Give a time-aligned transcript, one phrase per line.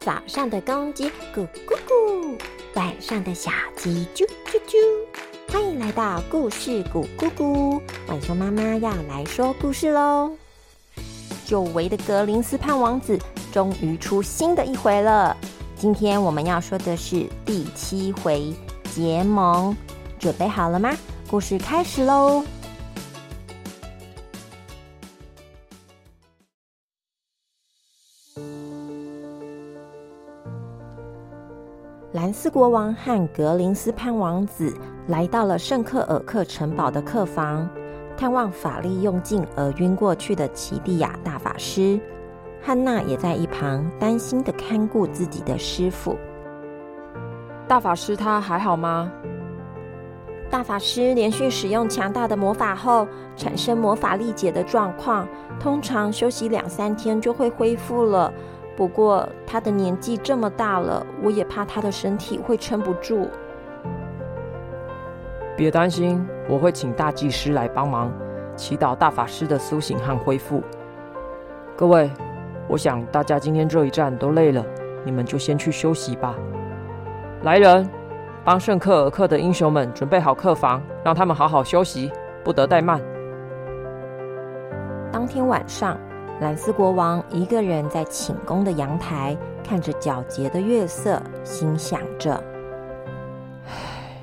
[0.00, 2.34] 早上的公鸡咕咕咕，
[2.72, 5.52] 晚上的小鸡啾啾啾。
[5.52, 10.32] 欢迎来到故事咕咕咕，晚熊妈妈要来说故事喽。
[11.44, 13.18] 久违的格林斯潘王子
[13.52, 15.36] 终于出新的一回了。
[15.76, 18.54] 今天我们要说的是第七回
[18.94, 19.76] 结盟，
[20.18, 20.96] 准备好了吗？
[21.30, 22.42] 故事开始喽。
[32.20, 37.66] 兰斯国王和格林斯潘王子来到了圣克尔克城堡的客房，
[38.14, 41.98] 探望法力用尽而晕过去的奇蒂亚大法师。
[42.60, 46.14] 汉娜也在一旁担心的看顾自己的师傅。
[47.66, 49.10] 大法师他还好吗？
[50.50, 55.26] 大法师连续使用强大的魔法后，产生魔法力竭的状况，
[55.58, 58.30] 通常休息两三天就会恢复了。
[58.80, 63.28] 不过他的年纪这么大了，我也怕他的身体会撑不住。
[65.54, 68.10] 别担心，我会请大祭司来帮忙，
[68.56, 70.62] 祈祷大法师的苏醒和恢复。
[71.76, 72.10] 各位，
[72.68, 74.64] 我想大家今天这一战都累了，
[75.04, 76.34] 你们就先去休息吧。
[77.42, 77.86] 来人，
[78.42, 82.10] 帮圣克尔克的英雄们准备好客房，让他们好好休息，
[82.42, 82.98] 不得怠慢。
[85.12, 85.98] 当天晚上。
[86.40, 92.42] 兰斯国王一个人在寝宫的阳台，看着皎洁的月色，心想着
[93.68, 94.16] ：“唉，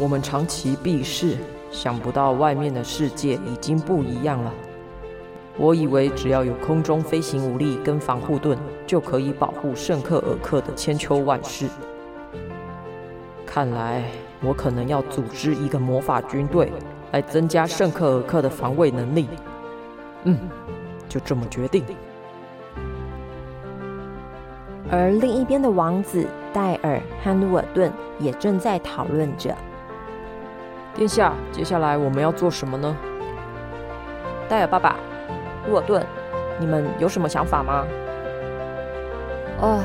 [0.00, 1.36] 我们长期避世，
[1.70, 4.52] 想不到外面的世界已经不一样了。
[5.56, 11.68] 我以为只要有空中飞行武力跟防护盾，就可以保护圣克尔克的千秋万世。
[13.46, 14.02] 看来
[14.42, 16.72] 我可能要组织一个魔法军队，
[17.12, 19.28] 来增加圣克尔克的防卫能力。”
[20.24, 20.36] 嗯。
[21.08, 21.84] 就这么决定。
[24.90, 29.52] 而另一边的王子戴尔和努尔顿也正在讨论着。
[30.94, 32.96] 殿下，接下来我们要做什么呢？
[34.48, 34.96] 戴尔爸爸，
[35.68, 36.06] 努尔顿，
[36.60, 37.84] 你们有什么想法吗？
[39.60, 39.80] 唉，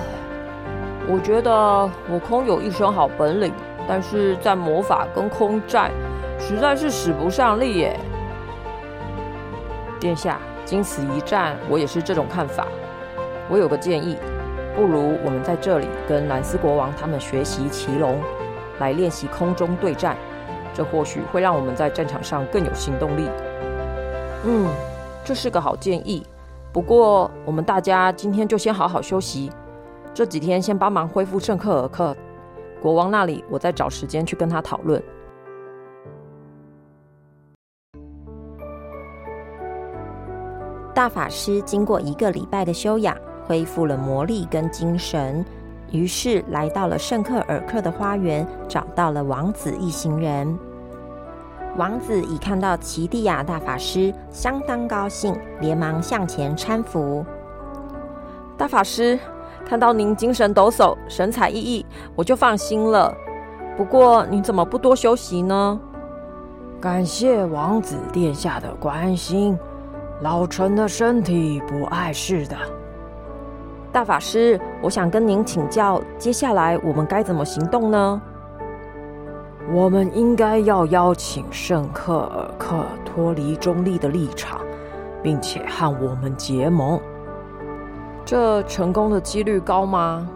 [1.07, 1.51] 我觉得
[2.07, 3.51] 我空有一身好本领，
[3.87, 5.91] 但是在魔法跟空战
[6.37, 7.99] 实在是使不上力耶。
[9.99, 10.39] 殿下。
[10.71, 12.65] 经此一战，我也是这种看法。
[13.49, 14.15] 我有个建议，
[14.73, 18.17] 不如我们在这里跟兰斯国王他们学习骑龙，
[18.79, 20.15] 来练习空中对战，
[20.73, 23.27] 这或许会让我们在战场上更有行动力。
[24.45, 24.65] 嗯，
[25.25, 26.25] 这是个好建议。
[26.71, 29.51] 不过，我们大家今天就先好好休息，
[30.13, 32.15] 这几天先帮忙恢复圣克尔克
[32.81, 35.03] 国王那里，我再找时间去跟他讨论。
[41.01, 43.17] 大法师经过一个礼拜的修养，
[43.47, 45.43] 恢复了魔力跟精神，
[45.89, 50.55] 于是来到了圣克尔克的花园，找到了王子一行人。
[51.75, 57.25] 王子一看到奇蒂亚大法师，相当高兴，连忙向前搀扶。
[58.55, 59.17] 大法师，
[59.65, 61.83] 看到您精神抖擞，神采奕奕，
[62.15, 63.11] 我就放心了。
[63.75, 65.79] 不过，你怎么不多休息呢？
[66.79, 69.57] 感谢王子殿下的关心。
[70.21, 72.55] 老臣的身体不碍事的，
[73.91, 78.21] 大法师，我想跟您请教，接下来我们该怎么行动呢？
[79.73, 84.61] 我们应该要邀请圣克尔克脱离中立的立场，
[85.23, 87.01] 并且和我们结盟。
[88.23, 90.29] 这成功的几率高吗？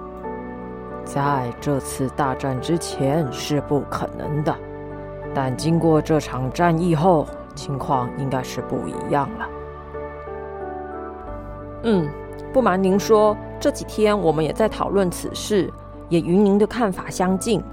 [1.03, 4.55] 在这次大战之前是不可能的，
[5.31, 9.47] 但经过这场战役后，情况应该是不一样了。
[11.87, 12.09] 嗯，
[12.51, 15.71] 不瞒您说，这几天我们也在讨论此事，
[16.09, 17.63] 也与您的看法相近。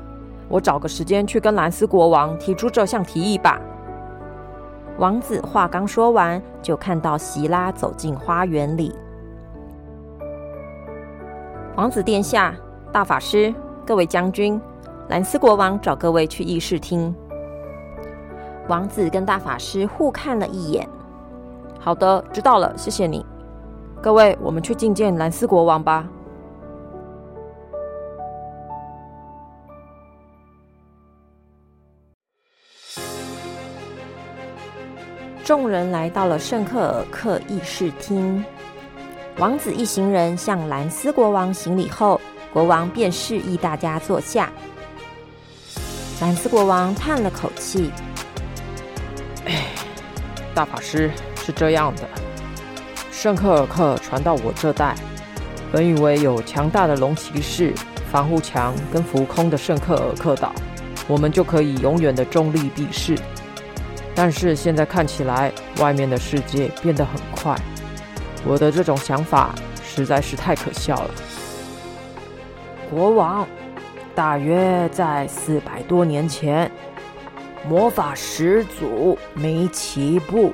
[0.48, 3.58] 我找个时间去跟兰斯国王提出这项提议吧。
[4.98, 8.94] 王子话刚说完，就看到席拉走进花园里。
[11.74, 12.54] 王子殿下、
[12.92, 13.52] 大法师、
[13.86, 14.60] 各位将军，
[15.08, 17.14] 兰斯国王找各位去议事厅。
[18.68, 20.86] 王子跟大法师互看了一眼。
[21.80, 23.24] 好的，知道了，谢谢你。
[24.02, 26.08] 各位，我们去觐见兰斯国王吧。
[35.44, 38.44] 众人来到了圣克尔克议事厅，
[39.38, 42.20] 王子一行人向兰斯国王行礼后，
[42.52, 44.52] 国王便示意大家坐下。
[46.20, 47.92] 兰斯国王叹了口气
[49.46, 49.66] ：“哎，
[50.52, 52.02] 大法师是这样的。”
[53.22, 54.96] 圣克尔克传到我这代，
[55.70, 57.72] 本以为有强大的龙骑士、
[58.10, 60.52] 防护墙跟浮空的圣克尔克岛，
[61.06, 63.16] 我们就可以永远的中立避世。
[64.12, 67.56] 但是现在看起来，外面的世界变得很快。
[68.44, 69.54] 我的这种想法
[69.84, 71.10] 实在是太可笑了。
[72.90, 73.46] 国王，
[74.16, 76.68] 大约在四百多年前，
[77.68, 80.52] 魔法始祖梅奇布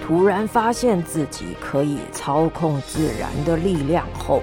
[0.00, 4.42] 突然发现自己可以操控自然的力量后，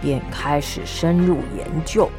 [0.00, 2.10] 便开始深入研究，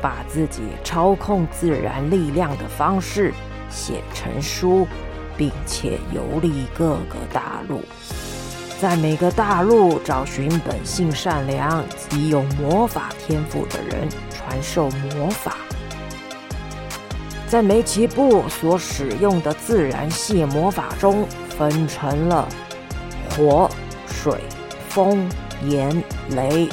[0.00, 3.32] 把自己操控自然力量的方式
[3.68, 4.86] 写成书。
[5.38, 7.82] 并且游历各个大陆，
[8.80, 15.56] 在每个大陆找寻本性善良及有魔法天赋的人，传授魔法。
[17.46, 22.48] 在梅奇布所使用的自然系魔法中，分成了
[23.30, 23.70] 火、
[24.06, 24.34] 水、
[24.88, 25.28] 风、
[25.64, 26.68] 炎、雷。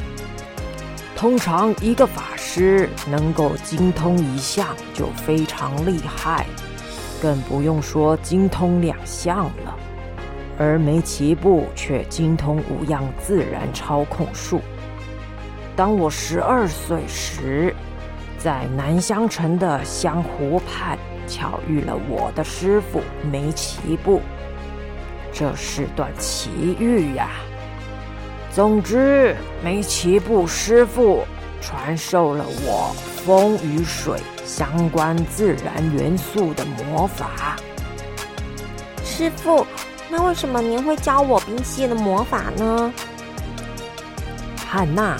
[1.15, 6.45] 通常一个法师能够精通一项，就非常厉害。
[7.21, 9.77] 更不用说精通两项了，
[10.57, 14.59] 而梅奇布却精通五样自然操控术。
[15.75, 17.73] 当我十二岁时，
[18.43, 23.01] 在南乡城的湘湖畔巧遇了我的师傅
[23.31, 24.21] 梅奇布，
[25.31, 27.29] 这是段奇遇呀。
[28.51, 31.23] 总之，梅奇布师傅
[31.61, 32.93] 传授了我
[33.25, 34.19] 风与水。
[34.45, 37.55] 相关自然元素的魔法，
[39.03, 39.65] 师傅，
[40.09, 42.93] 那为什么您会教我冰系的魔法呢？
[44.67, 45.17] 汉娜，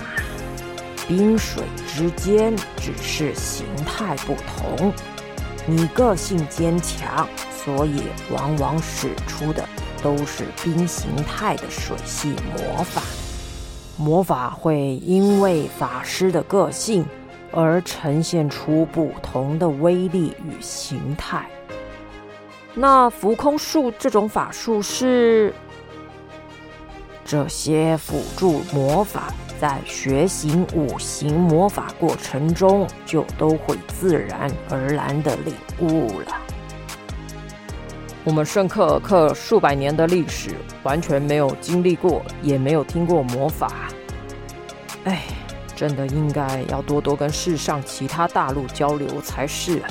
[1.08, 1.64] 冰水
[1.96, 4.92] 之间只是形态不同，
[5.66, 9.68] 你个性坚强，所以往往使出的
[10.02, 13.02] 都是冰形态的水系魔法。
[13.98, 17.06] 魔法会因为法师的个性。
[17.56, 21.48] 而呈现出不同的威力与形态。
[22.74, 25.54] 那浮空术这种法术是？
[27.24, 29.32] 这些辅助魔法
[29.64, 36.36] 在学习五行魔法过程中，就都会自然而然的领悟了。
[38.26, 43.72] 我们圣克尔克数百年的历史，完全没有经历过，也没有听过魔法。
[45.06, 45.22] 哎。
[45.76, 49.90] 真的应该要多多跟世上其他大陆交流才是啊！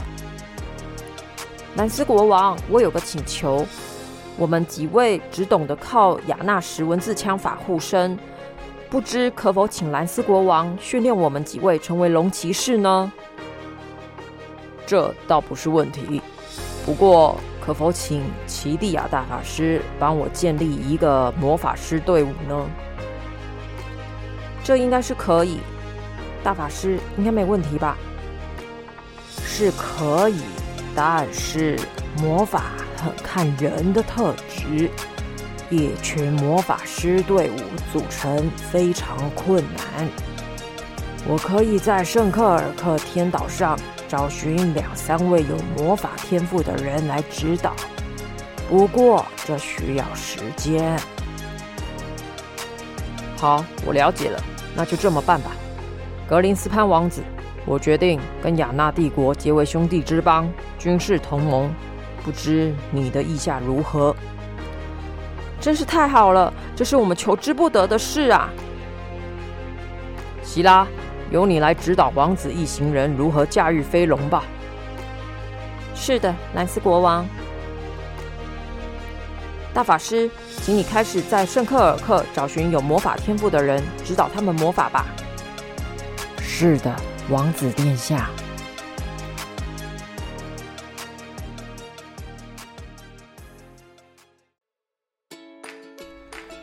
[1.75, 3.66] 兰斯国王，我有个请求，
[4.36, 8.16] 我们几位只懂得靠雅纳什文字枪法护身，
[8.92, 13.10] 不知可否请兰斯国王训练我们几位成为龙骑士呢？
[14.84, 16.20] 这倒不是问题，
[16.84, 22.68] 不过可否请奇蒂亚大法师帮我建立一个魔法师队伍呢？
[24.62, 25.60] 这应该是可以。
[26.44, 27.96] 大法师应该没问题吧？
[29.38, 30.42] 是可以，
[30.94, 31.78] 但是
[32.18, 32.64] 魔法
[32.98, 34.90] 很看人的特质，
[35.72, 37.56] 一群魔法师队伍
[37.90, 40.06] 组成非常困难。
[41.26, 47.74] 我可以在圣克尔克天岛上找寻两三位有魔法天赋的人来指导，
[48.69, 50.94] 不过这需要时间。
[53.38, 54.38] 好，我了解了，
[54.76, 55.52] 那就这么办吧。
[56.28, 57.22] 格林斯潘王子，
[57.64, 60.47] 我决定跟亚纳帝国结为兄弟之邦，
[60.78, 61.75] 军事同盟。
[62.23, 64.14] 不知你的意下如何？
[65.62, 68.50] 真是太好了，这是我们求之不得的事啊！
[70.42, 70.85] 希拉，
[71.31, 74.42] 由你来指导王子一行人如何驾驭飞龙吧。
[75.95, 77.25] 是的，兰斯国王。
[79.73, 80.28] 大法师，
[80.61, 85.07] 请你开始在圣克尔克找寻有魔法天赋的人，指导他们魔法吧。
[86.40, 86.92] 是的，
[87.31, 88.28] 王子殿下。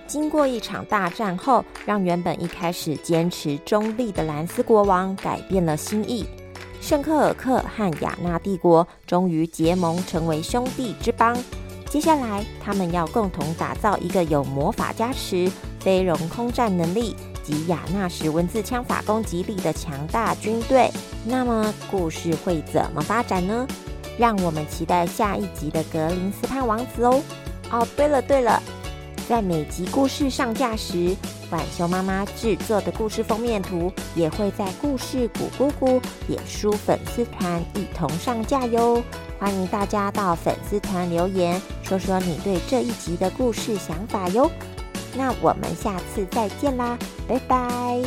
[0.09, 6.25] 经过一场大战后，让原本一开始坚持中立的兰斯国王改变了心意。
[6.81, 11.37] 圣克尔克和雅纳帝国终于结盟，成为兄弟之邦。
[11.87, 17.15] 接下来，他们要共同打造一个有魔法加持、飞龙空战能力。
[17.41, 20.91] 及雅纳什文字枪法攻击力的强大军队，
[21.25, 23.65] 那么故事会怎么发展呢？
[24.19, 27.19] 让我们期待下一集的格林斯潘王子哦！
[27.71, 28.61] 哦，对了对了，
[29.29, 31.15] 在每集故事上架时，
[31.51, 39.03] 浣熊妈妈制作的故事封面图也会在故事谷姑姑脸书粉丝团一同上架哟！
[39.37, 44.49] 欢迎大家到粉丝团留言，说说你对这一集的故事想法哟！
[45.15, 48.01] 那我们下次再见啦，拜拜。